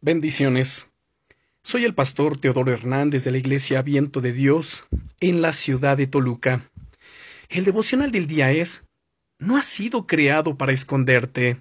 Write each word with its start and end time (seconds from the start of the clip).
Bendiciones. 0.00 0.92
Soy 1.60 1.84
el 1.84 1.92
pastor 1.92 2.38
Teodoro 2.38 2.70
Hernández 2.70 3.24
de 3.24 3.32
la 3.32 3.38
Iglesia 3.38 3.82
Viento 3.82 4.20
de 4.20 4.32
Dios 4.32 4.86
en 5.18 5.42
la 5.42 5.52
ciudad 5.52 5.96
de 5.96 6.06
Toluca. 6.06 6.70
El 7.48 7.64
devocional 7.64 8.12
del 8.12 8.28
día 8.28 8.52
es 8.52 8.84
No 9.40 9.56
has 9.56 9.64
sido 9.64 10.06
creado 10.06 10.56
para 10.56 10.70
esconderte. 10.70 11.60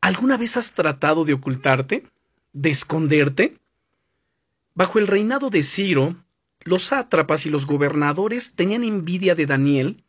¿Alguna 0.00 0.36
vez 0.36 0.56
has 0.56 0.72
tratado 0.72 1.24
de 1.24 1.34
ocultarte? 1.34 2.02
¿De 2.52 2.70
esconderte? 2.70 3.56
Bajo 4.74 4.98
el 4.98 5.06
reinado 5.06 5.48
de 5.48 5.62
Ciro, 5.62 6.16
los 6.64 6.82
sátrapas 6.82 7.46
y 7.46 7.50
los 7.50 7.66
gobernadores 7.66 8.54
tenían 8.56 8.82
envidia 8.82 9.36
de 9.36 9.46
Daniel 9.46 10.02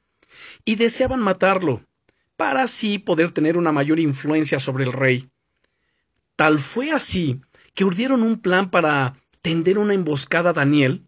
y 0.65 0.77
deseaban 0.77 1.19
matarlo, 1.19 1.83
para 2.37 2.63
así 2.63 2.97
poder 2.97 3.31
tener 3.31 3.55
una 3.55 3.71
mayor 3.71 3.99
influencia 3.99 4.59
sobre 4.59 4.83
el 4.83 4.93
rey. 4.93 5.29
Tal 6.37 6.59
fue 6.59 6.91
así 6.91 7.41
que 7.73 7.83
urdieron 7.83 8.21
un 8.21 8.37
plan 8.37 8.69
para 8.69 9.15
tender 9.41 9.79
una 9.79 9.95
emboscada 9.95 10.51
a 10.51 10.53
Daniel, 10.53 11.03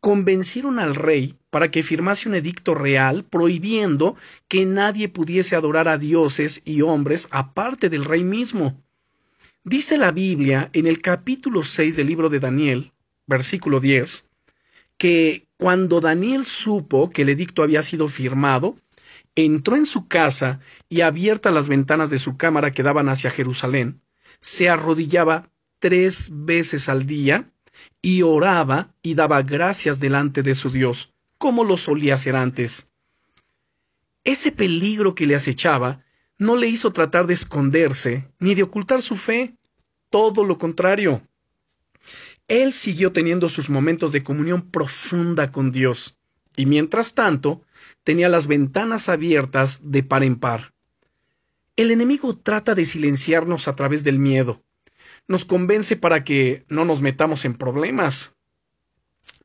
convencieron 0.00 0.78
al 0.78 0.94
rey 0.94 1.34
para 1.48 1.70
que 1.70 1.82
firmase 1.82 2.28
un 2.28 2.34
edicto 2.34 2.74
real 2.74 3.24
prohibiendo 3.24 4.16
que 4.48 4.66
nadie 4.66 5.08
pudiese 5.08 5.56
adorar 5.56 5.88
a 5.88 5.96
dioses 5.96 6.60
y 6.66 6.82
hombres 6.82 7.26
aparte 7.30 7.88
del 7.88 8.04
rey 8.04 8.22
mismo. 8.22 8.78
Dice 9.64 9.96
la 9.96 10.12
Biblia 10.12 10.68
en 10.74 10.86
el 10.86 11.00
capítulo 11.00 11.62
6 11.62 11.96
del 11.96 12.08
libro 12.08 12.28
de 12.28 12.40
Daniel, 12.40 12.92
versículo 13.26 13.80
10, 13.80 14.28
que 14.98 15.48
cuando 15.56 16.02
Daniel 16.02 16.44
supo 16.44 17.08
que 17.08 17.22
el 17.22 17.30
edicto 17.30 17.62
había 17.62 17.82
sido 17.82 18.08
firmado, 18.08 18.76
entró 19.34 19.74
en 19.74 19.86
su 19.86 20.06
casa 20.06 20.60
y 20.90 21.00
abiertas 21.00 21.54
las 21.54 21.66
ventanas 21.66 22.10
de 22.10 22.18
su 22.18 22.36
cámara 22.36 22.72
que 22.72 22.82
daban 22.82 23.08
hacia 23.08 23.30
Jerusalén, 23.30 24.02
se 24.40 24.68
arrodillaba 24.68 25.50
tres 25.78 26.30
veces 26.32 26.88
al 26.88 27.06
día 27.06 27.50
y 28.02 28.22
oraba 28.22 28.94
y 29.02 29.14
daba 29.14 29.42
gracias 29.42 30.00
delante 30.00 30.42
de 30.42 30.54
su 30.54 30.70
Dios, 30.70 31.12
como 31.38 31.64
lo 31.64 31.76
solía 31.76 32.14
hacer 32.14 32.36
antes. 32.36 32.90
Ese 34.24 34.52
peligro 34.52 35.14
que 35.14 35.26
le 35.26 35.36
acechaba 35.36 36.04
no 36.38 36.56
le 36.56 36.68
hizo 36.68 36.92
tratar 36.92 37.26
de 37.26 37.34
esconderse 37.34 38.28
ni 38.38 38.54
de 38.54 38.62
ocultar 38.62 39.02
su 39.02 39.16
fe, 39.16 39.56
todo 40.10 40.44
lo 40.44 40.58
contrario. 40.58 41.22
Él 42.48 42.72
siguió 42.72 43.12
teniendo 43.12 43.48
sus 43.48 43.70
momentos 43.70 44.12
de 44.12 44.22
comunión 44.22 44.70
profunda 44.70 45.50
con 45.50 45.72
Dios, 45.72 46.18
y 46.56 46.66
mientras 46.66 47.14
tanto 47.14 47.62
tenía 48.04 48.28
las 48.28 48.46
ventanas 48.46 49.08
abiertas 49.08 49.90
de 49.90 50.02
par 50.02 50.22
en 50.22 50.36
par. 50.36 50.75
El 51.76 51.90
enemigo 51.90 52.34
trata 52.34 52.74
de 52.74 52.86
silenciarnos 52.86 53.68
a 53.68 53.76
través 53.76 54.02
del 54.02 54.18
miedo. 54.18 54.62
Nos 55.28 55.44
convence 55.44 55.96
para 55.96 56.24
que 56.24 56.64
no 56.70 56.86
nos 56.86 57.02
metamos 57.02 57.44
en 57.44 57.54
problemas. 57.54 58.34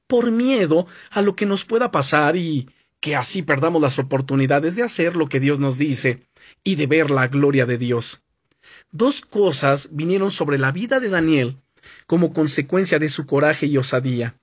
Por 0.07 0.31
miedo 0.31 0.87
a 1.09 1.21
lo 1.21 1.35
que 1.35 1.45
nos 1.45 1.65
pueda 1.65 1.91
pasar 1.91 2.37
y 2.37 2.69
que 3.01 3.17
así 3.17 3.41
perdamos 3.41 3.81
las 3.81 3.99
oportunidades 3.99 4.77
de 4.77 4.83
hacer 4.83 5.17
lo 5.17 5.27
que 5.27 5.41
Dios 5.41 5.59
nos 5.59 5.77
dice 5.77 6.25
y 6.63 6.75
de 6.75 6.87
ver 6.87 7.11
la 7.11 7.27
gloria 7.27 7.65
de 7.65 7.77
Dios. 7.77 8.21
Dos 8.91 9.21
cosas 9.21 9.89
vinieron 9.91 10.31
sobre 10.31 10.57
la 10.57 10.71
vida 10.71 11.01
de 11.01 11.09
Daniel 11.09 11.57
como 12.07 12.31
consecuencia 12.31 12.99
de 12.99 13.09
su 13.09 13.25
coraje 13.25 13.65
y 13.65 13.77
osadía. 13.77 14.35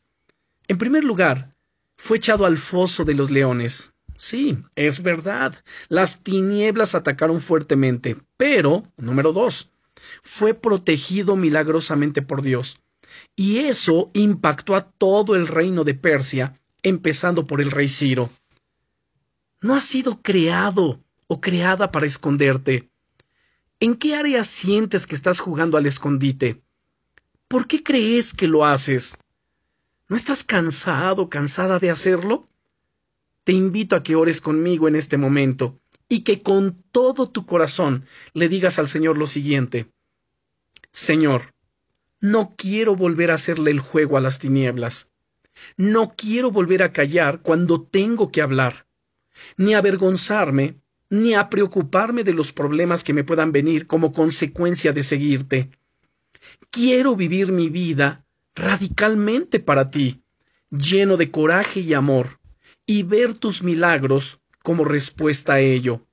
En 0.67 0.77
primer 0.77 1.05
lugar, 1.05 1.51
fue 1.97 2.19
echado 2.19 2.45
al 2.45 2.59
foso 2.59 3.05
de 3.05 3.15
los 3.15 3.31
leones. 3.31 3.93
Sí, 4.19 4.59
es 4.75 5.05
verdad. 5.05 5.55
Las 5.89 6.25
tinieblas 6.25 6.97
atacaron 6.97 7.41
fuertemente, 7.41 8.17
pero, 8.37 8.83
número 8.97 9.33
dos, 9.33 9.71
fue 10.23 10.55
protegido 10.55 11.37
milagrosamente 11.37 12.21
por 12.21 12.43
Dios. 12.43 12.81
Y 13.37 13.59
eso 13.59 14.11
impactó 14.15 14.75
a 14.75 14.91
todo 14.91 15.37
el 15.37 15.47
reino 15.47 15.85
de 15.85 15.95
Persia, 15.95 16.61
empezando 16.83 17.47
por 17.47 17.61
el 17.61 17.71
rey 17.71 17.89
Ciro. 17.89 18.29
No 19.61 19.77
has 19.77 19.85
sido 19.85 20.21
creado 20.21 21.01
o 21.29 21.41
creada 21.41 21.93
para 21.93 22.07
esconderte. 22.07 22.91
¿En 23.79 23.95
qué 23.95 24.17
área 24.17 24.43
sientes 24.43 25.07
que 25.07 25.15
estás 25.15 25.39
jugando 25.39 25.79
al 25.79 25.87
escondite? 25.87 26.61
¿Por 27.47 27.69
qué 27.69 27.85
crees 27.85 28.35
que 28.35 28.49
lo 28.49 28.67
haces? 28.67 29.17
¿No 30.09 30.17
estás 30.17 30.43
cansado, 30.43 31.29
cansada 31.29 31.79
de 31.79 31.91
hacerlo? 31.91 32.49
Te 33.49 33.55
invito 33.55 33.97
a 33.97 34.03
que 34.03 34.15
ores 34.15 34.43
conmigo 34.43 34.89
en 34.89 34.95
este 34.95 35.17
momento 35.17 35.81
y 36.07 36.21
que 36.21 36.43
con 36.43 36.83
todo 36.93 37.31
tu 37.31 37.47
corazón 37.47 38.05
le 38.35 38.51
digas 38.51 38.79
al 38.79 38.91
Señor 38.91 39.17
lo 39.17 39.27
siguiente. 39.27 39.91
Señor, 40.93 41.55
no 42.21 42.55
quiero 42.59 42.95
volver 42.95 43.31
a 43.31 43.37
hacerle 43.37 43.71
el 43.71 43.81
juego 43.81 44.19
a 44.19 44.21
las 44.21 44.39
tinieblas. 44.39 45.13
No 45.79 46.15
quiero 46.15 46.51
volver 46.51 46.83
a 46.83 46.93
callar 46.93 47.41
cuando 47.41 47.81
tengo 47.81 48.31
que 48.31 48.43
hablar, 48.43 48.87
ni 49.57 49.73
avergonzarme, 49.73 50.83
ni 51.09 51.33
a 51.33 51.49
preocuparme 51.49 52.25
de 52.25 52.35
los 52.35 52.53
problemas 52.53 53.03
que 53.03 53.15
me 53.15 53.25
puedan 53.25 53.51
venir 53.51 53.87
como 53.87 54.13
consecuencia 54.13 54.93
de 54.93 55.03
seguirte. 55.03 55.71
Quiero 56.71 57.17
vivir 57.17 57.51
mi 57.51 57.71
vida 57.71 58.27
radicalmente 58.55 59.59
para 59.59 59.91
ti, 59.91 60.23
lleno 60.71 61.17
de 61.17 61.31
coraje 61.31 61.81
y 61.81 61.95
amor, 61.95 62.38
y 62.89 63.03
ver 63.03 63.35
tus 63.35 63.63
milagros 63.63 64.41
como 64.63 64.83
respuesta 64.85 65.53
a 65.53 65.61
ello. 65.61 66.07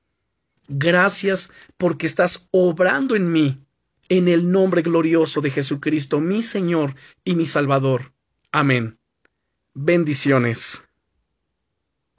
Gracias 0.68 1.50
porque 1.78 2.06
estás 2.06 2.50
obrando 2.52 3.16
en 3.16 3.32
mí, 3.32 3.62
en 4.10 4.28
el 4.28 4.52
nombre 4.52 4.82
glorioso 4.82 5.40
de 5.40 5.52
Jesucristo, 5.52 6.20
mi 6.20 6.44
Señor 6.44 6.94
y 7.24 7.36
mi 7.36 7.46
Salvador. 7.46 8.12
Amén. 8.52 9.00
Bendiciones. 9.74 10.84